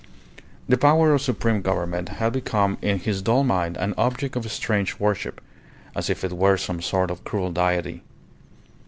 The 0.67 0.79
power 0.79 1.13
of 1.13 1.21
Supreme 1.21 1.61
Government 1.61 2.09
had 2.09 2.33
become 2.33 2.79
in 2.81 2.97
his 2.97 3.21
dull 3.21 3.43
mind 3.43 3.77
an 3.77 3.93
object 3.99 4.35
of 4.35 4.51
strange 4.51 4.99
worship, 4.99 5.39
as 5.95 6.09
if 6.09 6.23
it 6.23 6.33
were 6.33 6.57
some 6.57 6.81
sort 6.81 7.11
of 7.11 7.23
cruel 7.23 7.51
deity. 7.51 8.01